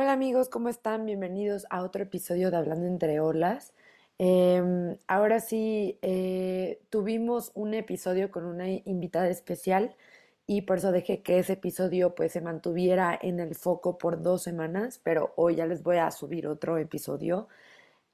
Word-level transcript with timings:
Hola 0.00 0.12
amigos, 0.12 0.48
¿cómo 0.48 0.68
están? 0.68 1.06
Bienvenidos 1.06 1.66
a 1.70 1.82
otro 1.82 2.04
episodio 2.04 2.52
de 2.52 2.56
Hablando 2.56 2.86
entre 2.86 3.18
olas. 3.18 3.74
Em, 4.18 4.96
ahora 5.08 5.40
sí, 5.40 5.98
eh, 6.02 6.80
tuvimos 6.88 7.50
un 7.54 7.74
episodio 7.74 8.30
con 8.30 8.44
una 8.44 8.68
invitada 8.68 9.28
especial 9.28 9.96
y 10.46 10.62
por 10.62 10.78
eso 10.78 10.92
dejé 10.92 11.22
que 11.22 11.40
ese 11.40 11.54
episodio 11.54 12.14
pues 12.14 12.30
se 12.30 12.40
mantuviera 12.40 13.18
en 13.20 13.40
el 13.40 13.56
foco 13.56 13.98
por 13.98 14.22
dos 14.22 14.42
semanas, 14.44 15.00
pero 15.02 15.32
hoy 15.34 15.56
ya 15.56 15.66
les 15.66 15.82
voy 15.82 15.96
a 15.96 16.12
subir 16.12 16.46
otro 16.46 16.78
episodio. 16.78 17.48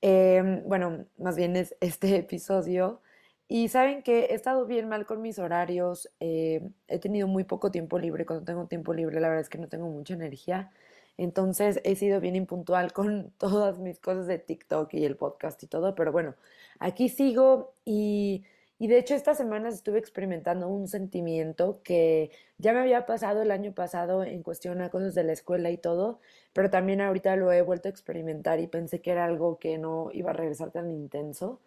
Em, 0.00 0.62
bueno, 0.66 1.06
más 1.18 1.36
bien 1.36 1.56
es 1.56 1.76
este 1.80 2.16
episodio. 2.16 3.02
Y 3.48 3.68
saben 3.68 4.02
que 4.02 4.26
he 4.26 4.34
estado 4.34 4.66
bien 4.66 4.88
mal 4.88 5.06
con 5.06 5.20
mis 5.22 5.38
horarios, 5.38 6.10
eh, 6.20 6.62
he 6.88 6.98
tenido 6.98 7.28
muy 7.28 7.44
poco 7.44 7.70
tiempo 7.70 7.98
libre, 7.98 8.24
cuando 8.26 8.44
tengo 8.46 8.66
tiempo 8.68 8.94
libre 8.94 9.20
la 9.20 9.28
verdad 9.28 9.42
es 9.42 9.50
que 9.50 9.58
no 9.58 9.68
tengo 9.68 9.88
mucha 9.90 10.14
energía. 10.14 10.72
Entonces 11.16 11.80
he 11.84 11.96
sido 11.96 12.20
bien 12.20 12.36
impuntual 12.36 12.92
con 12.92 13.30
todas 13.38 13.78
mis 13.78 13.98
cosas 14.00 14.26
de 14.26 14.38
TikTok 14.38 14.92
y 14.94 15.04
el 15.04 15.16
podcast 15.16 15.62
y 15.62 15.66
todo, 15.66 15.94
pero 15.94 16.12
bueno, 16.12 16.34
aquí 16.78 17.08
sigo 17.08 17.74
y, 17.84 18.44
y 18.78 18.88
de 18.88 18.98
hecho 18.98 19.14
estas 19.14 19.36
semanas 19.36 19.74
estuve 19.74 19.98
experimentando 19.98 20.68
un 20.68 20.88
sentimiento 20.88 21.80
que 21.84 22.30
ya 22.58 22.72
me 22.72 22.80
había 22.80 23.06
pasado 23.06 23.42
el 23.42 23.50
año 23.50 23.72
pasado 23.72 24.24
en 24.24 24.42
cuestión 24.42 24.80
a 24.82 24.90
cosas 24.90 25.14
de 25.14 25.24
la 25.24 25.32
escuela 25.32 25.70
y 25.70 25.78
todo, 25.78 26.20
pero 26.52 26.70
también 26.70 27.00
ahorita 27.00 27.36
lo 27.36 27.52
he 27.52 27.62
vuelto 27.62 27.88
a 27.88 27.90
experimentar 27.90 28.60
y 28.60 28.66
pensé 28.66 29.00
que 29.00 29.12
era 29.12 29.24
algo 29.24 29.58
que 29.58 29.78
no 29.78 30.10
iba 30.12 30.30
a 30.30 30.34
regresar 30.34 30.70
tan 30.72 30.90
intenso, 30.90 31.60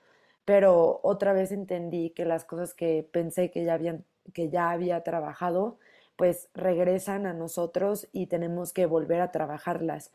pero 0.46 1.00
otra 1.04 1.34
vez 1.34 1.52
entendí 1.52 2.12
que 2.12 2.26
las 2.26 2.46
cosas 2.46 2.74
que 2.74 3.08
pensé 3.12 3.52
que 3.52 3.66
ya 3.66 3.74
habían, 3.74 4.06
que 4.34 4.50
ya 4.50 4.72
había 4.72 5.04
trabajado, 5.04 5.78
pues 6.18 6.50
regresan 6.54 7.26
a 7.26 7.34
nosotros 7.34 8.10
y 8.12 8.28
tenemos 8.28 8.74
que 8.74 8.86
volver 8.86 9.22
a 9.22 9.32
trabajarlas. 9.32 10.12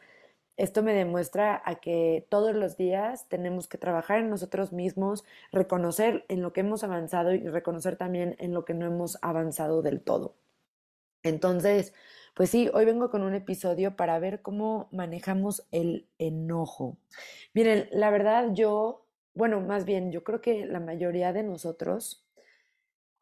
Esto 0.58 0.82
me 0.82 0.92
demuestra 0.92 1.62
a 1.64 1.76
que 1.76 2.26
todos 2.28 2.54
los 2.54 2.76
días 2.76 3.26
tenemos 3.28 3.68
que 3.68 3.78
trabajar 3.78 4.18
en 4.18 4.28
nosotros 4.28 4.72
mismos, 4.72 5.24
reconocer 5.50 6.26
en 6.28 6.42
lo 6.42 6.52
que 6.52 6.60
hemos 6.60 6.84
avanzado 6.84 7.32
y 7.32 7.48
reconocer 7.48 7.96
también 7.96 8.36
en 8.38 8.52
lo 8.52 8.66
que 8.66 8.74
no 8.74 8.84
hemos 8.84 9.16
avanzado 9.22 9.80
del 9.80 10.02
todo. 10.02 10.34
Entonces, 11.22 11.94
pues 12.34 12.50
sí, 12.50 12.70
hoy 12.74 12.84
vengo 12.84 13.10
con 13.10 13.22
un 13.22 13.34
episodio 13.34 13.96
para 13.96 14.18
ver 14.18 14.42
cómo 14.42 14.88
manejamos 14.90 15.66
el 15.70 16.08
enojo. 16.18 16.98
Miren, 17.54 17.88
la 17.92 18.10
verdad 18.10 18.50
yo, 18.52 19.06
bueno, 19.34 19.60
más 19.60 19.84
bien, 19.84 20.12
yo 20.12 20.24
creo 20.24 20.40
que 20.40 20.66
la 20.66 20.80
mayoría 20.80 21.32
de 21.32 21.44
nosotros 21.44 22.26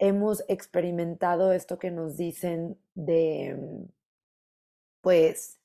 hemos 0.01 0.43
experimentado 0.49 1.53
esto 1.53 1.79
que 1.79 1.91
nos 1.93 2.17
dicen 2.17 2.79
de, 2.95 3.57
mm, 3.57 3.85
pues, 5.03 5.61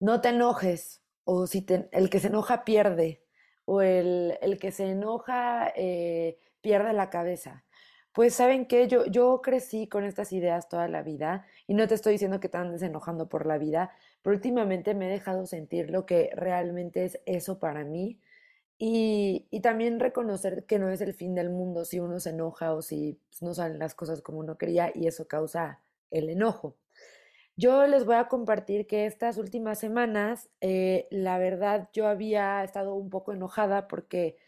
no 0.00 0.20
te 0.20 0.30
enojes, 0.30 1.02
o 1.24 1.46
si 1.46 1.66
el 1.92 2.10
que 2.10 2.20
se 2.20 2.28
enoja 2.28 2.64
pierde, 2.64 3.22
o 3.66 3.82
el, 3.82 4.38
el 4.40 4.58
que 4.58 4.72
se 4.72 4.90
enoja 4.90 5.72
eh, 5.76 6.38
pierde 6.60 6.92
la 6.92 7.10
cabeza. 7.10 7.64
Pues 8.12 8.34
saben 8.34 8.66
que 8.66 8.88
yo, 8.88 9.06
yo 9.06 9.40
crecí 9.42 9.88
con 9.88 10.04
estas 10.04 10.32
ideas 10.32 10.68
toda 10.68 10.88
la 10.88 11.02
vida 11.02 11.46
y 11.66 11.74
no 11.74 11.86
te 11.86 11.94
estoy 11.94 12.14
diciendo 12.14 12.40
que 12.40 12.48
te 12.48 12.58
andes 12.58 12.82
enojando 12.82 13.28
por 13.28 13.46
la 13.46 13.58
vida, 13.58 13.92
pero 14.22 14.34
últimamente 14.34 14.94
me 14.94 15.08
he 15.08 15.12
dejado 15.12 15.46
sentir 15.46 15.90
lo 15.90 16.06
que 16.06 16.30
realmente 16.34 17.04
es 17.04 17.20
eso 17.26 17.58
para 17.60 17.84
mí 17.84 18.20
y, 18.82 19.60
también 19.60 20.00
reconocer 20.00 20.64
que 20.64 20.78
no 20.78 20.88
es 20.88 21.02
el 21.02 21.12
fin 21.12 21.34
del 21.34 21.50
mundo 21.50 21.84
si 21.84 22.00
uno 22.00 22.18
se 22.18 22.30
enoja 22.30 22.72
o 22.72 22.80
si 22.80 23.20
pues, 23.28 23.42
no 23.42 23.52
salen 23.52 23.78
las 23.78 23.94
cosas 23.94 24.22
como 24.22 24.38
uno 24.38 24.56
quería 24.56 24.90
y 24.94 25.06
eso 25.06 25.28
causa 25.28 25.80
el 26.10 26.30
enojo. 26.30 26.76
Yo 27.56 27.86
les 27.86 28.06
voy 28.06 28.14
a 28.16 28.28
compartir 28.28 28.86
que 28.86 29.04
estas 29.04 29.36
últimas 29.36 29.78
semanas, 29.78 30.48
eh, 30.62 31.08
la 31.10 31.38
verdad, 31.38 31.90
yo 31.92 32.06
había 32.06 32.64
estado 32.64 32.94
un 32.94 33.10
poco 33.10 33.32
enojada 33.34 33.86
porque, 33.86 34.38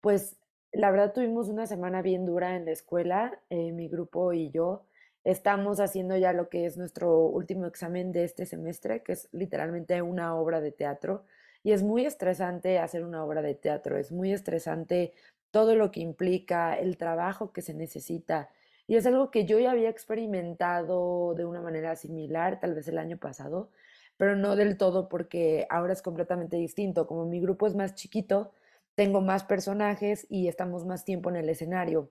pues, 0.00 0.38
la 0.72 0.90
verdad 0.90 1.12
tuvimos 1.12 1.48
una 1.50 1.66
semana 1.66 2.00
bien 2.00 2.24
dura 2.24 2.56
en 2.56 2.64
la 2.64 2.72
escuela, 2.72 3.38
eh, 3.50 3.72
mi 3.72 3.88
grupo 3.88 4.32
y 4.32 4.50
yo. 4.50 4.86
Estamos 5.24 5.78
haciendo 5.80 6.16
ya 6.16 6.32
lo 6.32 6.48
que 6.48 6.64
es 6.64 6.78
nuestro 6.78 7.26
último 7.26 7.66
examen 7.66 8.12
de 8.12 8.24
este 8.24 8.46
semestre, 8.46 9.02
que 9.02 9.12
es 9.12 9.28
literalmente 9.32 10.00
una 10.00 10.34
obra 10.36 10.62
de 10.62 10.72
teatro. 10.72 11.26
Y 11.64 11.72
es 11.72 11.82
muy 11.82 12.06
estresante 12.06 12.78
hacer 12.78 13.04
una 13.04 13.24
obra 13.24 13.42
de 13.42 13.54
teatro, 13.54 13.98
es 13.98 14.12
muy 14.12 14.32
estresante 14.32 15.12
todo 15.50 15.74
lo 15.74 15.90
que 15.90 16.00
implica, 16.00 16.74
el 16.78 16.96
trabajo 16.98 17.52
que 17.52 17.62
se 17.62 17.74
necesita. 17.74 18.50
Y 18.86 18.96
es 18.96 19.06
algo 19.06 19.30
que 19.30 19.46
yo 19.46 19.58
ya 19.58 19.70
había 19.70 19.88
experimentado 19.88 21.34
de 21.34 21.44
una 21.46 21.62
manera 21.62 21.96
similar, 21.96 22.60
tal 22.60 22.74
vez 22.74 22.86
el 22.88 22.98
año 22.98 23.16
pasado, 23.16 23.70
pero 24.16 24.36
no 24.36 24.56
del 24.56 24.76
todo 24.76 25.08
porque 25.08 25.66
ahora 25.70 25.94
es 25.94 26.02
completamente 26.02 26.56
distinto. 26.56 27.06
Como 27.06 27.24
mi 27.26 27.40
grupo 27.40 27.66
es 27.66 27.74
más 27.74 27.94
chiquito, 27.94 28.52
tengo 28.94 29.20
más 29.20 29.44
personajes 29.44 30.26
y 30.28 30.48
estamos 30.48 30.84
más 30.86 31.04
tiempo 31.04 31.30
en 31.30 31.36
el 31.36 31.48
escenario. 31.48 32.10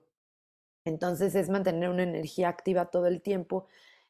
Entonces 0.84 1.34
es 1.34 1.48
mantener 1.48 1.90
una 1.90 2.02
energía 2.02 2.48
activa 2.48 2.86
todo 2.86 3.06
el 3.06 3.22
tiempo. 3.22 3.66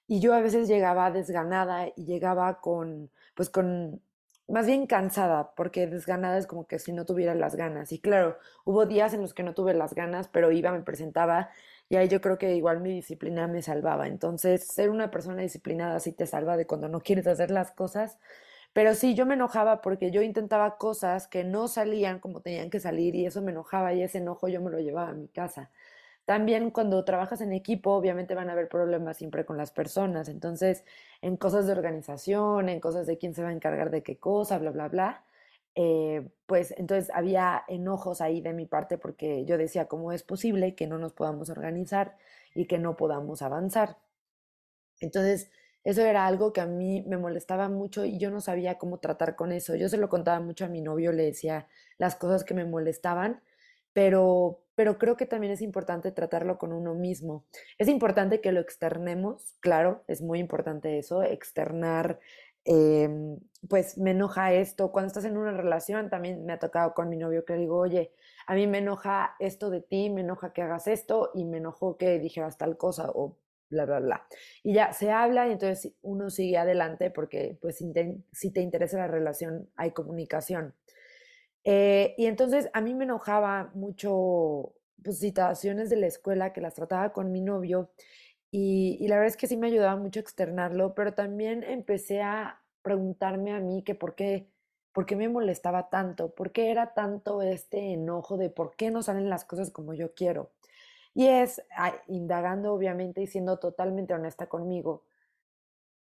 Y 0.07 0.21
yo 0.21 0.35
a 0.35 0.41
veces 0.41 0.69
llegaba 0.69 1.11
desganada 1.11 1.89
y 1.97 2.05
llegaba 2.05 2.61
con, 2.61 3.11
pues 3.35 3.51
con 3.51 4.01
más 4.49 4.67
bien 4.67 4.87
cansada, 4.87 5.55
porque 5.57 5.87
desganada 5.87 6.39
es 6.39 6.47
como 6.47 6.67
que 6.67 6.79
si 6.79 6.93
no 6.93 7.07
tuviera 7.07 7.35
las 7.35 7.57
ganas. 7.57 7.93
Y 7.93 8.01
claro, 8.01 8.39
hubo 8.65 8.87
días 8.87 9.15
en 9.15 9.23
los 9.23 9.35
que 9.35 9.43
no 9.43 9.55
tuve 9.55 9.75
las 9.75 9.95
ganas, 9.95 10.29
pero 10.29 10.53
iba, 10.53 10.73
me 10.73 10.83
presentaba 10.83 11.51
y 11.89 11.97
ahí 11.97 12.09
yo 12.09 12.21
creo 12.21 12.39
que 12.39 12.55
igual 12.57 12.81
mi 12.81 12.91
disciplina 12.93 13.47
me 13.49 13.63
salvaba. 13.63 14.07
Entonces, 14.07 14.67
ser 14.67 14.91
una 14.91 15.11
persona 15.11 15.43
disciplinada 15.43 16.01
sí 16.01 16.13
te 16.13 16.27
salva 16.27 16.57
de 16.57 16.67
cuando 16.67 16.89
no 16.89 17.01
quieres 17.01 17.27
hacer 17.27 17.51
las 17.51 17.73
cosas. 17.73 18.19
Pero 18.73 18.95
sí, 18.95 19.15
yo 19.15 19.27
me 19.27 19.35
enojaba 19.35 19.81
porque 19.83 20.11
yo 20.11 20.23
intentaba 20.23 20.79
cosas 20.79 21.29
que 21.29 21.45
no 21.45 21.69
salían 21.69 22.19
como 22.21 22.41
tenían 22.43 22.71
que 22.71 22.81
salir 22.81 23.15
y 23.15 23.27
eso 23.27 23.43
me 23.43 23.53
enojaba 23.53 23.95
y 23.95 24.03
ese 24.03 24.19
enojo 24.19 24.49
yo 24.49 24.61
me 24.61 24.71
lo 24.71 24.81
llevaba 24.81 25.11
a 25.11 25.15
mi 25.15 25.29
casa. 25.29 25.71
También 26.25 26.71
cuando 26.71 27.05
trabajas 27.05 27.41
en 27.43 27.53
equipo, 27.53 27.93
obviamente 27.93 28.35
van 28.35 28.49
a 28.49 28.53
haber 28.53 28.69
problemas 28.69 29.19
siempre 29.19 29.45
con 29.45 29.59
las 29.59 29.71
personas. 29.73 30.29
Entonces, 30.29 30.85
en 31.21 31.37
cosas 31.37 31.67
de 31.67 31.73
organización, 31.73 32.69
en 32.71 32.81
cosas 32.81 33.07
de 33.07 33.19
quién 33.19 33.35
se 33.35 33.43
va 33.43 33.51
a 33.51 33.53
encargar 33.53 33.91
de 33.91 34.03
qué 34.03 34.19
cosa, 34.19 34.59
bla, 34.59 34.71
bla, 34.71 34.89
bla, 34.89 35.25
eh, 35.75 36.29
pues 36.47 36.73
entonces 36.79 37.11
había 37.15 37.65
enojos 37.69 38.21
ahí 38.21 38.41
de 38.41 38.53
mi 38.55 38.65
parte 38.67 38.97
porque 38.99 39.45
yo 39.45 39.59
decía, 39.59 39.87
¿cómo 39.87 40.13
es 40.13 40.23
posible 40.23 40.75
que 40.75 40.87
no 40.87 40.99
nos 40.99 41.13
podamos 41.13 41.51
organizar 41.51 42.17
y 42.55 42.67
que 42.67 42.79
no 42.79 42.97
podamos 42.97 43.43
avanzar? 43.43 43.99
Entonces, 45.01 45.51
eso 45.85 46.03
era 46.03 46.27
algo 46.27 46.53
que 46.53 46.61
a 46.61 46.67
mí 46.67 47.03
me 47.07 47.19
molestaba 47.19 47.69
mucho 47.69 48.05
y 48.05 48.19
yo 48.19 48.31
no 48.31 48.41
sabía 48.41 48.79
cómo 48.79 48.99
tratar 49.01 49.37
con 49.37 49.53
eso. 49.53 49.75
Yo 49.77 49.89
se 49.89 49.99
lo 49.99 50.09
contaba 50.09 50.41
mucho 50.41 50.65
a 50.65 50.69
mi 50.69 50.81
novio, 50.81 51.13
le 51.13 51.25
decía 51.25 51.69
las 51.99 52.17
cosas 52.17 52.45
que 52.45 52.55
me 52.55 52.65
molestaban 52.65 53.43
pero, 53.93 54.64
pero 54.75 54.99
creo 54.99 55.17
que 55.17 55.27
también 55.27 55.53
es 55.53 55.63
importante 55.63 56.13
tratarlo 56.13 56.59
con 56.59 56.73
uno 56.73 56.95
mismo. 56.95 57.45
Es 57.79 57.89
importante 57.89 58.41
que 58.41 58.53
lo 58.53 58.61
externemos, 58.61 59.57
claro, 59.61 60.05
es 60.09 60.23
muy 60.23 60.39
importante 60.39 60.99
eso, 60.99 61.23
externar, 61.23 62.21
em, 62.65 63.39
pues 63.69 63.99
me 63.99 64.13
enoja 64.13 64.53
esto. 64.53 64.91
Cuando 64.93 65.09
estás 65.09 65.25
en 65.25 65.37
una 65.37 65.53
relación, 65.53 66.11
también 66.11 66.45
me 66.45 66.53
ha 66.55 66.59
tocado 66.59 66.95
con 66.95 67.09
mi 67.09 67.17
novio 67.17 67.45
que 67.45 67.55
digo, 67.55 67.79
oye, 67.79 68.13
a 68.47 68.55
mí 68.55 68.67
me 68.67 68.79
enoja 68.79 69.37
esto 69.39 69.71
de 69.71 69.81
ti, 69.81 70.11
me 70.11 70.23
enoja 70.23 70.53
que 70.53 70.63
hagas 70.63 70.87
esto 70.87 71.31
y 71.35 71.45
me 71.45 71.59
enojó 71.59 71.97
que 71.97 72.19
dijeras 72.19 72.59
tal 72.59 72.77
cosa 72.77 73.11
o 73.15 73.37
bla, 73.71 73.87
bla, 73.87 74.01
bla. 74.01 74.27
Y 74.63 74.75
ya 74.75 74.93
se 74.93 75.11
habla 75.11 75.49
y 75.49 75.53
entonces 75.53 75.93
uno 76.03 76.31
sigue 76.31 76.57
adelante 76.59 77.11
porque 77.11 77.59
pues 77.61 77.79
si 78.33 78.51
te 78.53 78.61
interesa 78.61 78.99
la 78.99 79.09
relación 79.09 79.69
hay 79.77 79.93
comunicación. 79.93 80.75
Eh, 81.65 82.15
y 82.19 82.27
entonces 82.27 82.69
a 82.75 82.81
mí 82.81 82.95
me 82.95 83.05
enojaba 83.05 83.71
mucho 83.75 84.75
pues, 85.03 85.19
situaciones 85.19 85.91
de 85.91 85.97
la 85.97 86.07
escuela 86.07 86.53
que 86.53 86.61
las 86.61 86.75
trataba 86.75 87.13
con 87.13 87.33
mi 87.33 87.41
novio 87.41 87.91
y, 88.51 88.99
y 89.01 89.09
la 89.09 89.17
verdad 89.17 89.29
es 89.31 89.37
que 89.37 89.47
sí 89.49 89.57
me 89.57 89.69
ayudaba 89.69 89.97
mucho 89.97 90.21
a 90.21 90.23
externarlo, 90.23 90.95
pero 90.95 91.15
también 91.15 91.63
empecé 91.65 92.23
a 92.23 92.63
preguntarme 92.83 93.53
a 93.53 93.61
mí 93.61 93.83
que 93.83 93.95
por 93.95 94.15
qué, 94.15 94.49
por 94.93 95.07
qué 95.07 95.17
me 95.17 95.29
molestaba 95.29 95.91
tanto, 95.91 96.35
por 96.35 96.53
qué 96.53 96.71
era 96.71 96.95
tanto 96.95 97.43
este 97.43 97.93
enojo 97.93 98.37
de 98.37 98.51
por 98.51 98.77
qué 98.77 98.91
no 98.91 99.03
salen 99.03 99.31
las 99.31 99.45
cosas 99.45 99.71
como 99.71 99.95
yo 99.95 100.15
quiero. 100.15 100.53
Y 101.15 101.27
es 101.29 101.63
indagando 102.09 102.73
obviamente 102.75 103.23
y 103.23 103.27
siendo 103.27 103.59
totalmente 103.59 104.15
honesta 104.15 104.49
conmigo 104.49 105.05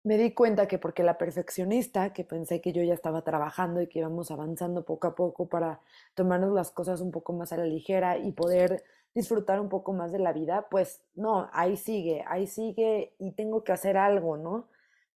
me 0.07 0.19
di 0.19 0.33
cuenta 0.33 0.69
que 0.69 0.79
porque 0.79 1.03
la 1.03 1.19
perfeccionista, 1.19 2.13
que 2.13 2.23
pensé 2.23 2.61
que 2.61 2.73
yo 2.73 2.81
ya 2.85 2.95
estaba 2.95 3.23
trabajando 3.23 3.83
y 3.83 3.89
que 3.89 3.99
íbamos 3.99 4.31
avanzando 4.31 4.85
poco 4.85 5.09
a 5.09 5.17
poco 5.17 5.49
para 5.49 5.81
tomarnos 6.15 6.55
las 6.55 6.71
cosas 6.71 7.01
un 7.01 7.11
poco 7.11 7.33
más 7.33 7.53
a 7.53 7.57
la 7.57 7.65
ligera 7.65 8.17
y 8.17 8.31
poder 8.31 8.85
disfrutar 9.17 9.59
un 9.59 9.69
poco 9.69 9.93
más 9.93 10.13
de 10.13 10.21
la 10.21 10.33
vida, 10.33 10.69
pues 10.71 11.03
no, 11.17 11.51
ahí 11.53 11.77
sigue, 11.77 12.23
ahí 12.29 12.47
sigue 12.47 13.15
y 13.19 13.33
tengo 13.33 13.65
que 13.65 13.73
hacer 13.73 13.97
algo, 13.97 14.37
¿no? 14.37 14.69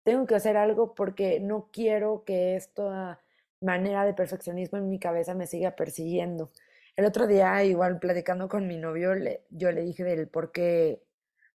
Tengo 0.05 0.26
que 0.26 0.37
hacer 0.37 0.56
algo 0.56 0.94
porque 0.94 1.38
no 1.38 1.69
quiero 1.70 2.25
que 2.25 2.56
esta 2.56 3.20
manera 3.61 4.06
de 4.06 4.14
perfeccionismo 4.14 4.79
en 4.79 4.88
mi 4.88 4.99
cabeza 4.99 5.34
me 5.34 5.46
siga 5.46 5.73
persiguiendo. 5.73 6.50
El 6.96 7.05
otro 7.05 7.26
día, 7.26 7.62
igual 7.62 7.99
platicando 7.99 8.49
con 8.49 8.67
mi 8.67 8.79
novio, 8.79 9.14
le, 9.14 9.43
yo 9.50 9.70
le 9.70 9.82
dije 9.82 10.02
del 10.02 10.29
por 10.29 10.50
qué 10.50 11.02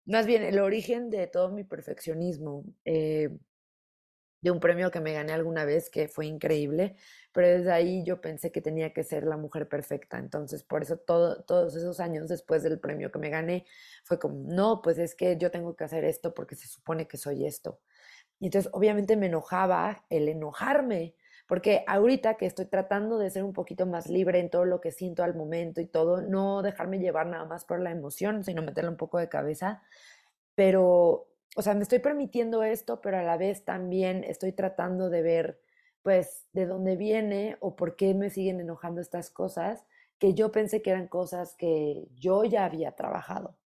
más 0.07 0.27
bien 0.27 0.43
el 0.43 0.59
origen 0.59 1.11
de 1.11 1.27
todo 1.27 1.51
mi 1.51 1.65
perfeccionismo. 1.65 2.65
Eh, 2.85 3.31
de 4.43 4.51
un 4.51 4.61
premio 4.61 4.91
que 4.91 5.01
me 5.01 5.13
gané 5.13 5.33
alguna 5.33 5.65
vez, 5.65 5.91
que 5.91 6.09
fue 6.09 6.27
increíble, 6.27 6.97
pero 7.33 7.47
desde 7.49 7.73
ahí 7.73 8.03
yo 8.05 8.21
pensé 8.21 8.51
que 8.51 8.63
tenía 8.63 8.93
que 8.93 9.05
ser 9.05 9.25
la 9.25 9.37
mujer 9.37 9.69
perfecta. 9.69 10.19
Entonces, 10.19 10.63
por 10.65 10.83
eso 10.83 10.97
todo, 10.99 11.43
todos 11.45 11.77
esos 11.77 12.01
años 12.01 12.29
después 12.29 12.63
del 12.63 12.81
premio 12.81 13.11
que 13.13 13.19
me 13.19 13.31
gané, 13.31 13.67
fue 14.05 14.19
como, 14.19 14.37
no, 14.53 14.81
pues 14.83 14.99
es 14.99 15.15
que 15.15 15.37
yo 15.37 15.51
tengo 15.51 15.77
que 15.77 15.85
hacer 15.85 16.05
esto 16.05 16.33
porque 16.35 16.57
se 16.57 16.69
supone 16.69 17.07
que 17.07 17.19
soy 17.19 17.47
esto. 17.47 17.81
Y 18.41 18.47
entonces, 18.47 18.71
obviamente 18.75 19.17
me 19.17 19.27
enojaba 19.27 20.05
el 20.11 20.29
enojarme, 20.29 21.17
porque 21.51 21.83
ahorita 21.89 22.37
que 22.37 22.47
estoy 22.47 22.67
tratando 22.67 23.19
de 23.19 23.29
ser 23.29 23.43
un 23.43 23.53
poquito 23.53 23.85
más 23.85 24.07
libre 24.09 24.39
en 24.39 24.51
todo 24.51 24.65
lo 24.67 24.81
que 24.81 24.93
siento 24.93 25.25
al 25.25 25.35
momento 25.35 25.81
y 25.81 25.87
todo, 25.87 26.23
no 26.23 26.63
dejarme 26.63 27.01
llevar 27.01 27.27
nada 27.27 27.45
más 27.45 27.65
por 27.65 27.81
la 27.81 27.91
emoción, 27.91 28.45
sino 28.45 28.63
meterle 28.63 28.91
un 28.91 28.97
poco 28.97 29.19
de 29.19 29.29
cabeza, 29.29 29.83
pero 30.55 31.27
o 31.57 31.63
sea, 31.63 31.75
me 31.75 31.83
estoy 31.83 31.99
permitiendo 31.99 32.63
esto, 32.63 33.01
pero 33.01 33.19
a 33.19 33.25
la 33.25 33.37
vez 33.37 33.65
también 33.65 34.23
estoy 34.23 34.53
tratando 34.53 35.11
de 35.11 35.23
ver, 35.23 35.61
pues, 36.03 36.47
de 36.53 36.67
dónde 36.67 36.95
viene 36.95 37.57
o 37.59 37.75
por 37.75 37.97
qué 37.97 38.15
me 38.15 38.31
siguen 38.31 38.61
enojando 38.61 39.01
estas 39.01 39.29
cosas 39.29 39.85
que 40.21 40.35
yo 40.35 40.53
pensé 40.53 40.83
que 40.83 40.91
eran 40.91 41.09
cosas 41.09 41.57
que 41.57 42.07
yo 42.15 42.45
ya 42.45 42.65
había 42.65 42.93
trabajado. 42.93 43.57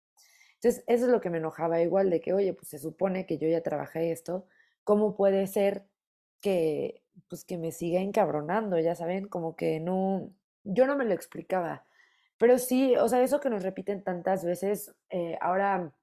Entonces, 0.55 0.85
eso 0.87 1.05
es 1.05 1.13
lo 1.13 1.21
que 1.21 1.29
me 1.29 1.37
enojaba 1.37 1.83
igual 1.83 2.09
de 2.09 2.23
que, 2.23 2.33
oye, 2.33 2.55
pues 2.55 2.69
se 2.69 2.79
supone 2.79 3.27
que 3.27 3.37
yo 3.37 3.47
ya 3.47 3.61
trabajé 3.61 4.11
esto, 4.11 4.47
¿cómo 4.85 5.15
puede 5.15 5.47
ser 5.47 5.85
que, 6.45 7.03
pues, 7.29 7.45
que 7.47 7.57
me 7.59 7.73
siga 7.73 8.01
encabronando? 8.01 8.79
Ya 8.79 8.95
saben, 8.95 9.29
como 9.29 9.57
que 9.57 9.81
no, 9.81 10.31
yo 10.65 10.87
no 10.87 10.97
me 10.97 11.07
lo 11.07 11.15
explicaba. 11.15 11.87
Pero 12.39 12.59
sí, 12.59 12.97
o 12.97 13.09
sea, 13.09 13.23
eso 13.23 13.41
que 13.41 13.49
nos 13.51 13.63
repiten 13.63 14.05
tantas 14.05 14.45
veces, 14.45 14.95
eh, 15.11 15.39
ahora 15.41 15.95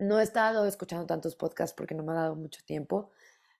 no 0.00 0.18
he 0.20 0.24
estado 0.24 0.66
escuchando 0.66 1.06
tantos 1.06 1.36
podcasts 1.36 1.74
porque 1.76 1.94
no 1.94 2.02
me 2.02 2.12
ha 2.12 2.16
dado 2.16 2.36
mucho 2.36 2.60
tiempo, 2.64 3.10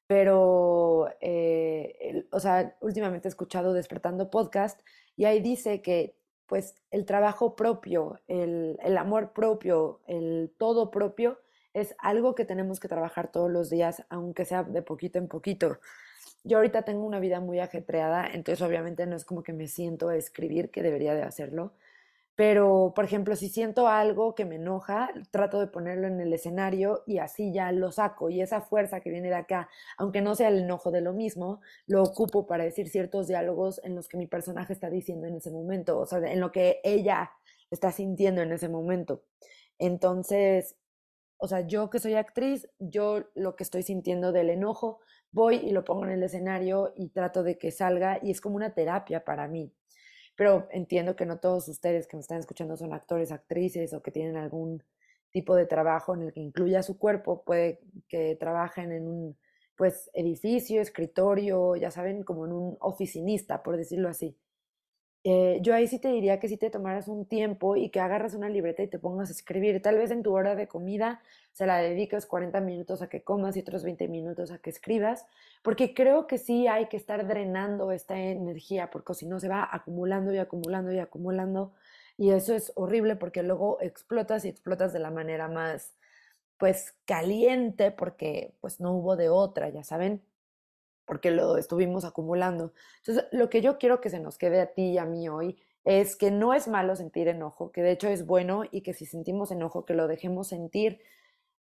pero, 0.08 1.08
eh, 1.20 2.26
o 2.32 2.40
sea, 2.40 2.76
últimamente 2.80 3.28
he 3.28 3.30
escuchado 3.30 3.72
Despertando 3.74 4.30
Podcast 4.30 4.80
y 5.16 5.26
ahí 5.26 5.40
dice 5.40 5.82
que 5.82 6.16
pues 6.46 6.74
el 6.90 7.04
trabajo 7.04 7.56
propio, 7.56 8.20
el, 8.26 8.78
el 8.82 8.96
amor 8.96 9.32
propio, 9.34 10.00
el 10.06 10.52
todo 10.58 10.90
propio 10.90 11.38
es 11.74 11.94
algo 11.98 12.34
que 12.34 12.44
tenemos 12.46 12.80
que 12.80 12.88
trabajar 12.88 13.30
todos 13.30 13.50
los 13.50 13.70
días, 13.70 14.04
aunque 14.08 14.44
sea 14.46 14.64
de 14.64 14.82
poquito 14.82 15.18
en 15.18 15.28
poquito. 15.28 15.78
Yo 16.44 16.58
ahorita 16.58 16.82
tengo 16.82 17.04
una 17.04 17.20
vida 17.20 17.40
muy 17.40 17.60
ajetreada, 17.60 18.26
entonces 18.26 18.62
obviamente 18.66 19.06
no 19.06 19.16
es 19.16 19.24
como 19.24 19.42
que 19.42 19.52
me 19.52 19.68
siento 19.68 20.08
a 20.08 20.16
escribir, 20.16 20.70
que 20.70 20.82
debería 20.82 21.14
de 21.14 21.22
hacerlo, 21.22 21.74
pero, 22.38 22.92
por 22.94 23.04
ejemplo, 23.04 23.34
si 23.34 23.48
siento 23.48 23.88
algo 23.88 24.36
que 24.36 24.44
me 24.44 24.54
enoja, 24.54 25.10
trato 25.32 25.58
de 25.58 25.66
ponerlo 25.66 26.06
en 26.06 26.20
el 26.20 26.32
escenario 26.32 27.02
y 27.04 27.18
así 27.18 27.52
ya 27.52 27.72
lo 27.72 27.90
saco. 27.90 28.30
Y 28.30 28.40
esa 28.40 28.60
fuerza 28.60 29.00
que 29.00 29.10
viene 29.10 29.26
de 29.28 29.34
acá, 29.34 29.68
aunque 29.96 30.20
no 30.20 30.36
sea 30.36 30.46
el 30.46 30.58
enojo 30.58 30.92
de 30.92 31.00
lo 31.00 31.12
mismo, 31.12 31.60
lo 31.88 32.00
ocupo 32.00 32.46
para 32.46 32.62
decir 32.62 32.88
ciertos 32.90 33.26
diálogos 33.26 33.80
en 33.82 33.96
los 33.96 34.06
que 34.06 34.18
mi 34.18 34.28
personaje 34.28 34.72
está 34.72 34.88
diciendo 34.88 35.26
en 35.26 35.34
ese 35.34 35.50
momento, 35.50 35.98
o 35.98 36.06
sea, 36.06 36.20
en 36.20 36.38
lo 36.38 36.52
que 36.52 36.80
ella 36.84 37.32
está 37.72 37.90
sintiendo 37.90 38.40
en 38.40 38.52
ese 38.52 38.68
momento. 38.68 39.24
Entonces, 39.80 40.76
o 41.38 41.48
sea, 41.48 41.62
yo 41.62 41.90
que 41.90 41.98
soy 41.98 42.14
actriz, 42.14 42.68
yo 42.78 43.24
lo 43.34 43.56
que 43.56 43.64
estoy 43.64 43.82
sintiendo 43.82 44.30
del 44.30 44.50
enojo, 44.50 45.00
voy 45.32 45.56
y 45.56 45.70
lo 45.70 45.84
pongo 45.84 46.04
en 46.04 46.12
el 46.12 46.22
escenario 46.22 46.92
y 46.96 47.08
trato 47.08 47.42
de 47.42 47.58
que 47.58 47.70
salga 47.70 48.18
y 48.22 48.30
es 48.30 48.40
como 48.40 48.56
una 48.56 48.74
terapia 48.74 49.24
para 49.24 49.48
mí 49.48 49.72
pero 50.38 50.68
entiendo 50.70 51.16
que 51.16 51.26
no 51.26 51.40
todos 51.40 51.66
ustedes 51.66 52.06
que 52.06 52.16
me 52.16 52.20
están 52.20 52.38
escuchando 52.38 52.76
son 52.76 52.92
actores, 52.92 53.32
actrices 53.32 53.92
o 53.92 54.02
que 54.02 54.12
tienen 54.12 54.36
algún 54.36 54.84
tipo 55.32 55.56
de 55.56 55.66
trabajo 55.66 56.14
en 56.14 56.22
el 56.22 56.32
que 56.32 56.38
incluya 56.38 56.84
su 56.84 56.96
cuerpo, 56.96 57.42
puede 57.42 57.80
que 58.06 58.36
trabajen 58.36 58.92
en 58.92 59.08
un 59.08 59.36
pues 59.74 60.08
edificio, 60.14 60.80
escritorio, 60.80 61.74
ya 61.74 61.90
saben, 61.90 62.22
como 62.22 62.46
en 62.46 62.52
un 62.52 62.76
oficinista, 62.78 63.64
por 63.64 63.76
decirlo 63.76 64.08
así. 64.08 64.36
Eh, 65.24 65.58
yo 65.62 65.74
ahí 65.74 65.86
sí 65.88 65.98
te 65.98 66.08
diría 66.08 66.38
que 66.40 66.48
si 66.48 66.56
te 66.56 66.70
tomaras 66.70 67.08
un 67.08 67.26
tiempo 67.26 67.76
y 67.76 67.90
que 67.90 68.00
agarras 68.00 68.34
una 68.34 68.48
libreta 68.48 68.82
y 68.82 68.88
te 68.88 68.98
pongas 68.98 69.28
a 69.28 69.32
escribir, 69.32 69.82
tal 69.82 69.96
vez 69.98 70.10
en 70.10 70.22
tu 70.22 70.32
hora 70.34 70.54
de 70.54 70.68
comida 70.68 71.20
se 71.52 71.66
la 71.66 71.78
dedicas 71.78 72.24
40 72.26 72.60
minutos 72.60 73.02
a 73.02 73.08
que 73.08 73.22
comas 73.22 73.56
y 73.56 73.60
otros 73.60 73.82
20 73.82 74.06
minutos 74.08 74.52
a 74.52 74.58
que 74.58 74.70
escribas, 74.70 75.26
porque 75.62 75.92
creo 75.92 76.26
que 76.28 76.38
sí 76.38 76.68
hay 76.68 76.86
que 76.86 76.96
estar 76.96 77.26
drenando 77.26 77.90
esta 77.92 78.16
energía, 78.18 78.90
porque 78.90 79.14
si 79.14 79.26
no 79.26 79.40
se 79.40 79.48
va 79.48 79.68
acumulando 79.70 80.32
y 80.32 80.38
acumulando 80.38 80.92
y 80.92 80.98
acumulando, 81.00 81.72
y 82.16 82.30
eso 82.30 82.54
es 82.54 82.72
horrible 82.76 83.16
porque 83.16 83.42
luego 83.42 83.78
explotas 83.80 84.44
y 84.44 84.48
explotas 84.48 84.92
de 84.92 85.00
la 85.00 85.10
manera 85.10 85.48
más, 85.48 85.94
pues, 86.58 86.94
caliente, 87.06 87.90
porque 87.92 88.54
pues 88.60 88.80
no 88.80 88.92
hubo 88.94 89.16
de 89.16 89.28
otra, 89.28 89.68
ya 89.70 89.84
saben 89.84 90.22
porque 91.08 91.32
lo 91.32 91.56
estuvimos 91.56 92.04
acumulando. 92.04 92.72
Entonces, 92.98 93.24
lo 93.32 93.50
que 93.50 93.62
yo 93.62 93.78
quiero 93.78 94.00
que 94.00 94.10
se 94.10 94.20
nos 94.20 94.38
quede 94.38 94.60
a 94.60 94.72
ti 94.72 94.92
y 94.92 94.98
a 94.98 95.06
mí 95.06 95.28
hoy 95.28 95.58
es 95.84 96.16
que 96.16 96.30
no 96.30 96.54
es 96.54 96.68
malo 96.68 96.94
sentir 96.94 97.28
enojo, 97.28 97.72
que 97.72 97.82
de 97.82 97.92
hecho 97.92 98.08
es 98.08 98.26
bueno 98.26 98.62
y 98.70 98.82
que 98.82 98.92
si 98.92 99.06
sentimos 99.06 99.50
enojo, 99.50 99.86
que 99.86 99.94
lo 99.94 100.06
dejemos 100.06 100.48
sentir, 100.48 101.00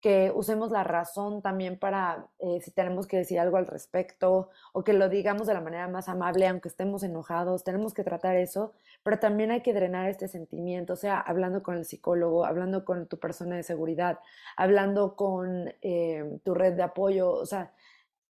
que 0.05 0.31
usemos 0.35 0.71
la 0.71 0.85
razón 0.85 1.41
también 1.41 1.79
para 1.79 2.29
eh, 2.39 2.61
si 2.61 2.71
tenemos 2.71 3.07
que 3.07 3.17
decir 3.17 3.41
algo 3.41 3.57
al 3.57 3.67
respecto 3.67 4.51
o 4.75 4.85
que 4.85 4.93
lo 4.93 5.09
digamos 5.09 5.47
de 5.47 5.55
la 5.55 5.63
manera 5.63 5.89
más 5.89 6.11
amable, 6.11 6.47
aunque 6.47 6.69
estemos 6.69 7.03
enojados, 7.03 7.65
tenemos 7.65 7.95
que 7.95 8.05
tratar 8.05 8.37
eso, 8.37 8.75
pero 9.03 9.19
también 9.19 9.51
hay 9.51 9.63
que 9.63 9.73
drenar 9.73 10.11
este 10.11 10.29
sentimiento, 10.29 10.93
o 10.93 10.97
sea, 10.97 11.19
hablando 11.19 11.63
con 11.63 11.77
el 11.77 11.87
psicólogo, 11.87 12.45
hablando 12.45 12.85
con 12.85 13.07
tu 13.07 13.19
persona 13.19 13.57
de 13.57 13.63
seguridad, 13.63 14.19
hablando 14.59 15.17
con 15.17 15.73
eh, 15.81 16.39
tu 16.45 16.53
red 16.53 16.75
de 16.75 16.83
apoyo, 16.83 17.33
o 17.33 17.47
sea, 17.47 17.73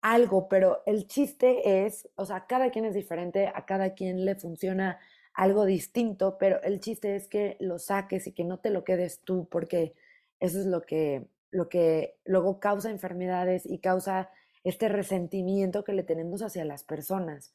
algo, 0.02 0.48
pero 0.48 0.82
el 0.84 1.06
chiste 1.06 1.86
es, 1.86 2.08
o 2.16 2.26
sea, 2.26 2.46
cada 2.46 2.70
quien 2.70 2.84
es 2.84 2.94
diferente, 2.94 3.46
a 3.46 3.64
cada 3.64 3.94
quien 3.94 4.24
le 4.24 4.34
funciona 4.34 4.98
algo 5.32 5.64
distinto, 5.64 6.36
pero 6.38 6.60
el 6.62 6.80
chiste 6.80 7.16
es 7.16 7.28
que 7.28 7.56
lo 7.60 7.78
saques 7.78 8.26
y 8.26 8.32
que 8.32 8.44
no 8.44 8.58
te 8.58 8.70
lo 8.70 8.84
quedes 8.84 9.20
tú, 9.20 9.48
porque 9.50 9.94
eso 10.40 10.58
es 10.60 10.66
lo 10.66 10.82
que, 10.82 11.26
lo 11.50 11.68
que 11.68 12.16
luego 12.24 12.60
causa 12.60 12.90
enfermedades 12.90 13.64
y 13.64 13.78
causa 13.78 14.30
este 14.64 14.88
resentimiento 14.88 15.84
que 15.84 15.92
le 15.92 16.02
tenemos 16.02 16.42
hacia 16.42 16.64
las 16.64 16.84
personas. 16.84 17.54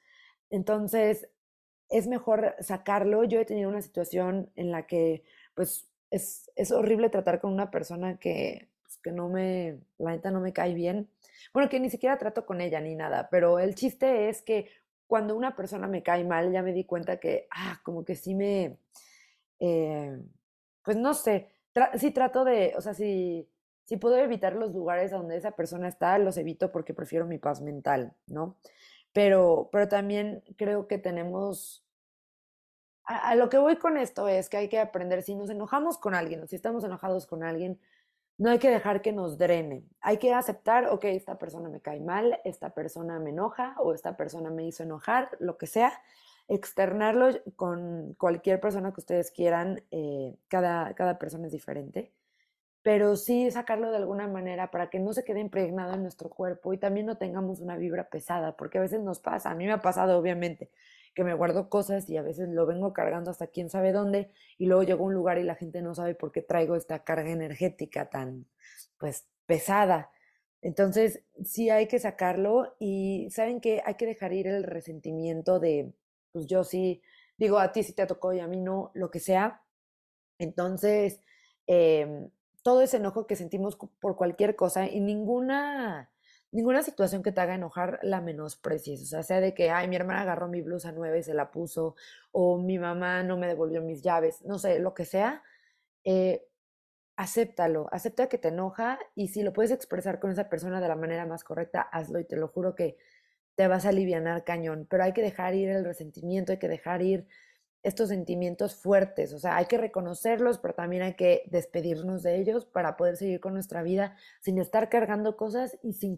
Entonces, 0.50 1.30
es 1.90 2.08
mejor 2.08 2.56
sacarlo. 2.60 3.24
Yo 3.26 3.40
he 3.40 3.46
tenido 3.46 3.70
una 3.70 3.82
situación 3.82 4.50
en 4.56 4.72
la 4.72 4.88
que, 4.88 5.24
pues, 5.54 5.90
es, 6.12 6.52
es 6.56 6.72
horrible 6.72 7.10
tratar 7.10 7.40
con 7.42 7.54
una 7.54 7.72
persona 7.72 8.18
que, 8.20 8.67
que 9.02 9.12
no 9.12 9.30
me, 9.30 9.80
la 9.98 10.12
neta 10.12 10.32
no 10.32 10.40
me 10.40 10.54
cae 10.54 10.74
bien 10.74 11.10
bueno, 11.54 11.70
que 11.70 11.80
ni 11.80 11.90
siquiera 11.90 12.18
trato 12.18 12.46
con 12.46 12.62
ella 12.62 12.80
ni 12.80 12.96
nada, 12.96 13.30
pero 13.30 13.60
el 13.60 13.76
chiste 13.76 14.30
es 14.30 14.42
que 14.42 14.70
cuando 15.08 15.36
una 15.36 15.56
persona 15.56 15.88
me 15.88 16.04
cae 16.04 16.24
mal, 16.24 16.52
ya 16.52 16.62
me 16.62 16.74
di 16.74 16.84
cuenta 16.86 17.20
que, 17.20 17.48
ah, 17.52 17.80
como 17.84 18.04
que 18.04 18.16
sí 18.16 18.36
me, 18.36 18.78
eh, 19.60 20.22
pues 20.84 20.98
no 20.98 21.14
sé, 21.14 21.50
sí 21.96 22.12
trato 22.12 22.44
de, 22.44 22.74
o 22.78 22.82
sea, 22.82 22.94
si, 22.94 23.50
si 23.86 23.98
puedo 23.98 24.18
evitar 24.18 24.56
los 24.56 24.74
lugares 24.74 25.12
donde 25.12 25.38
esa 25.38 25.52
persona 25.52 25.88
está, 25.88 26.18
los 26.18 26.38
evito 26.38 26.72
porque 26.72 26.94
prefiero 26.94 27.26
mi 27.26 27.38
paz 27.38 27.62
mental, 27.62 28.14
¿no? 28.28 28.58
Pero, 29.14 29.70
pero 29.72 29.88
también 29.88 30.44
creo 30.58 30.88
que 30.88 30.98
tenemos, 30.98 31.86
a, 33.06 33.30
a 33.30 33.36
lo 33.36 33.50
que 33.50 33.58
voy 33.58 33.78
con 33.78 33.98
esto 33.98 34.28
es 34.28 34.50
que 34.50 34.58
hay 34.58 34.70
que 34.70 34.80
aprender, 34.80 35.24
si 35.24 35.36
nos 35.36 35.50
enojamos 35.50 35.98
con 35.98 36.14
alguien 36.14 36.44
o 36.44 36.48
si 36.48 36.56
estamos 36.56 36.84
enojados 36.84 37.26
con 37.26 37.44
alguien, 37.44 37.80
no 38.38 38.52
hay 38.52 38.60
que 38.60 38.70
dejar 38.70 39.02
que 39.02 39.12
nos 39.12 39.38
drene. 39.38 39.84
Hay 40.00 40.18
que 40.18 40.34
aceptar, 40.34 40.88
ok, 40.90 41.06
esta 41.06 41.38
persona 41.38 41.70
me 41.70 41.82
cae 41.82 42.00
mal, 42.00 42.40
esta 42.44 42.70
persona 42.74 43.20
me 43.20 43.32
enoja 43.32 43.76
o 43.80 43.94
esta 43.94 44.16
persona 44.16 44.50
me 44.50 44.66
hizo 44.68 44.84
enojar, 44.84 45.30
lo 45.40 45.58
que 45.58 45.68
sea. 45.68 46.00
Externarlo 46.48 47.30
con 47.56 48.14
cualquier 48.18 48.60
persona 48.62 48.94
que 48.94 49.02
ustedes 49.02 49.32
quieran, 49.32 49.84
eh, 49.92 50.38
cada, 50.48 50.94
cada 50.94 51.18
persona 51.20 51.48
es 51.48 51.52
diferente, 51.52 52.14
pero 52.84 53.18
sí 53.18 53.52
sacarlo 53.52 53.92
de 53.92 53.98
alguna 53.98 54.28
manera 54.28 54.72
para 54.72 54.90
que 54.90 55.00
no 55.00 55.12
se 55.12 55.26
quede 55.26 55.42
impregnado 55.42 55.96
en 55.96 56.04
nuestro 56.04 56.30
cuerpo 56.30 56.72
y 56.72 56.78
también 56.78 57.06
no 57.06 57.18
tengamos 57.18 57.60
una 57.60 57.76
vibra 57.76 58.10
pesada, 58.10 58.56
porque 58.56 58.78
a 58.78 58.82
veces 58.82 59.02
nos 59.02 59.20
pasa, 59.20 59.52
a 59.52 59.56
mí 59.56 59.66
me 59.66 59.74
ha 59.74 59.82
pasado 59.82 60.18
obviamente, 60.18 60.72
que 61.18 61.24
me 61.24 61.34
guardo 61.34 61.68
cosas 61.68 62.08
y 62.12 62.18
a 62.18 62.22
veces 62.22 62.48
lo 62.50 62.68
vengo 62.68 62.94
cargando 62.94 63.32
hasta 63.32 63.48
quién 63.48 63.72
sabe 63.72 63.92
dónde 63.92 64.30
y 64.60 64.68
luego 64.68 64.84
llego 64.84 65.04
a 65.04 65.08
un 65.08 65.16
lugar 65.16 65.40
y 65.40 65.44
la 65.44 65.56
gente 65.56 65.82
no 65.82 65.96
sabe 65.96 66.14
por 66.14 66.32
qué 66.32 66.44
traigo 66.44 66.76
esta 66.76 67.04
carga 67.04 67.32
energética 67.32 68.08
tan 68.12 68.46
pues 69.00 69.26
pesada. 69.48 70.12
Entonces, 70.62 71.24
sí 71.44 71.72
hay 71.72 71.88
que 71.88 71.98
sacarlo 71.98 72.76
y 72.78 73.30
saben 73.32 73.62
que 73.62 73.82
hay 73.84 73.96
que 73.96 74.06
dejar 74.06 74.32
ir 74.32 74.46
el 74.46 74.64
resentimiento 74.64 75.60
de, 75.60 75.92
pues 76.34 76.46
yo 76.46 76.64
sí, 76.64 77.02
digo, 77.36 77.58
a 77.58 77.72
ti 77.72 77.82
sí 77.82 77.94
te 77.94 78.06
tocó 78.06 78.34
y 78.34 78.40
a 78.40 78.48
mí 78.48 78.62
no, 78.62 78.92
lo 78.94 79.10
que 79.10 79.20
sea. 79.20 79.64
Entonces, 80.38 81.20
em, 81.66 82.30
todo 82.62 82.84
ese 82.84 82.98
enojo 82.98 83.26
que 83.26 83.36
sentimos 83.36 83.76
por 83.76 84.18
cualquier 84.18 84.56
cosa 84.56 84.86
y 84.86 85.00
ninguna 85.00 86.12
ninguna 86.52 86.84
situación 86.84 87.24
que 87.24 87.32
te 87.32 87.42
haga 87.42 87.56
enojar 87.56 88.00
la 88.04 88.22
menosprecies, 88.22 89.02
o 89.04 89.06
sea, 89.06 89.24
sea 89.24 89.42
de 89.42 89.54
que, 89.54 89.70
ay, 89.70 89.88
mi 89.88 89.96
hermana 89.96 90.22
agarró 90.22 90.48
mi 90.48 90.62
blusa 90.62 90.92
nueva 90.92 91.18
y 91.18 91.24
se 91.24 91.34
la 91.34 91.52
puso, 91.52 91.96
o 92.32 92.58
mi 92.58 92.80
mamá 92.80 93.24
no 93.24 93.38
me 93.38 93.48
devolvió 93.48 93.82
mis 93.82 94.02
llaves, 94.02 94.44
no 94.46 94.60
sé, 94.60 94.80
lo 94.80 94.94
que 94.94 95.06
sea, 95.06 95.44
eh, 96.04 96.48
acéptalo, 97.18 97.90
acepta 97.92 98.30
que 98.30 98.38
te 98.38 98.50
enoja 98.50 99.00
y 99.16 99.30
si 99.30 99.44
lo 99.44 99.54
puedes 99.54 99.72
expresar 99.72 100.20
con 100.20 100.32
esa 100.32 100.50
persona 100.50 100.80
de 100.82 100.88
la 100.88 100.96
manera 100.96 101.26
más 101.26 101.44
correcta, 101.44 101.82
hazlo 101.82 102.20
y 102.20 102.26
te 102.26 102.38
lo 102.38 102.48
juro 102.48 102.76
que 102.76 102.98
te 103.56 103.68
vas 103.68 103.86
a 103.86 103.90
aliviar 103.90 104.44
cañón, 104.44 104.88
pero 104.90 105.04
hay 105.04 105.14
que 105.14 105.24
dejar 105.24 105.56
ir 105.56 105.70
el 105.70 105.84
resentimiento, 105.84 106.52
hay 106.52 106.60
que 106.60 106.68
dejar 106.68 107.02
ir 107.02 107.28
estos 107.88 108.10
sentimientos 108.10 108.76
fuertes, 108.76 109.32
o 109.32 109.40
sea, 109.40 109.56
hay 109.56 109.66
que 109.66 109.78
reconocerlos, 109.78 110.58
pero 110.58 110.74
también 110.74 111.04
hay 111.04 111.14
que 111.14 111.44
despedirnos 111.46 112.22
de 112.22 112.38
ellos 112.38 112.66
para 112.66 112.98
poder 112.98 113.16
seguir 113.16 113.40
con 113.40 113.54
nuestra 113.54 113.82
vida 113.82 114.18
sin 114.42 114.60
estar 114.60 114.90
cargando 114.90 115.38
cosas 115.38 115.78
y 115.82 115.94
sin, 115.94 116.18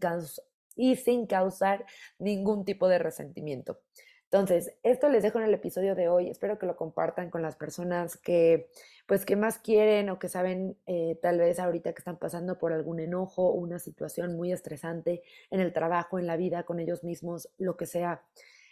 y 0.76 0.96
sin 0.96 1.28
causar 1.28 1.86
ningún 2.18 2.66
tipo 2.66 2.88
de 2.88 2.98
resentimiento. 2.98 3.80
Entonces, 4.32 4.74
esto 4.82 5.10
les 5.10 5.22
dejo 5.22 5.40
en 5.40 5.46
el 5.46 5.54
episodio 5.54 5.94
de 5.94 6.08
hoy. 6.08 6.30
Espero 6.30 6.58
que 6.58 6.66
lo 6.66 6.76
compartan 6.76 7.30
con 7.30 7.44
las 7.44 7.56
personas 7.56 8.18
que, 8.18 8.70
pues, 9.08 9.26
que 9.26 9.36
más 9.36 9.60
quieren 9.60 10.10
o 10.10 10.18
que 10.18 10.28
saben 10.28 10.76
eh, 10.88 11.20
tal 11.22 11.38
vez 11.38 11.60
ahorita 11.60 11.94
que 11.94 12.00
están 12.00 12.18
pasando 12.18 12.58
por 12.58 12.74
algún 12.74 13.00
enojo 13.00 13.48
o 13.48 13.54
una 13.54 13.78
situación 13.78 14.36
muy 14.36 14.52
estresante 14.52 15.22
en 15.52 15.60
el 15.60 15.72
trabajo, 15.74 16.18
en 16.18 16.28
la 16.28 16.38
vida, 16.38 16.64
con 16.64 16.80
ellos 16.80 17.04
mismos, 17.04 17.50
lo 17.58 17.78
que 17.78 17.86
sea. 17.86 18.24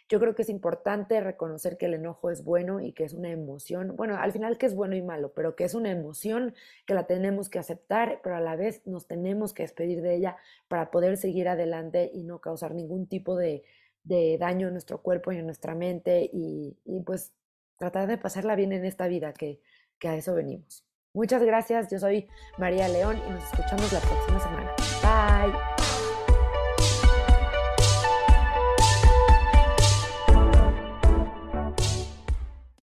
Yo 0.10 0.20
creo 0.20 0.36
que 0.36 0.44
es 0.44 0.50
importante 0.50 1.20
reconocer 1.20 1.78
que 1.78 1.88
el 1.88 1.96
enojo 1.96 2.30
es 2.30 2.44
bueno 2.44 2.80
y 2.80 2.94
que 2.94 3.04
es 3.04 3.14
una 3.14 3.30
emoción, 3.30 3.96
bueno, 3.96 4.16
al 4.18 4.32
final 4.32 4.58
que 4.58 4.66
es 4.66 4.76
bueno 4.76 4.96
y 4.96 5.02
malo, 5.02 5.34
pero 5.34 5.56
que 5.56 5.66
es 5.66 5.74
una 5.74 5.92
emoción 5.92 6.56
que 6.86 6.94
la 6.94 7.08
tenemos 7.08 7.50
que 7.50 7.60
aceptar, 7.60 8.22
pero 8.24 8.36
a 8.36 8.40
la 8.40 8.56
vez 8.56 8.86
nos 8.86 9.08
tenemos 9.08 9.54
que 9.54 9.64
despedir 9.64 10.02
de 10.02 10.16
ella 10.16 10.38
para 10.68 10.92
poder 10.92 11.18
seguir 11.18 11.50
adelante 11.50 12.10
y 12.14 12.24
no 12.24 12.40
causar 12.40 12.74
ningún 12.74 13.08
tipo 13.08 13.36
de 13.36 13.64
de 14.08 14.38
daño 14.40 14.68
en 14.68 14.74
nuestro 14.74 15.02
cuerpo 15.02 15.32
y 15.32 15.38
en 15.38 15.46
nuestra 15.46 15.76
mente 15.76 16.30
y, 16.32 16.78
pues 17.06 17.34
tratar 17.78 18.08
de 18.08 18.18
pasarla 18.18 18.56
bien 18.56 18.72
en 18.72 18.86
esta 18.86 19.08
vida 19.08 19.34
que, 19.34 19.62
que 20.00 20.08
a 20.08 20.16
eso 20.16 20.34
venimos. 20.34 20.84
Muchas 21.14 21.44
gracias, 21.44 21.90
yo 21.92 22.00
soy 22.00 22.28
María 22.58 22.88
León 22.88 23.18
y 23.28 23.30
nos 23.30 23.44
escuchamos 23.44 23.92
la 23.94 24.00
próxima 24.00 24.40
semana. 24.40 24.67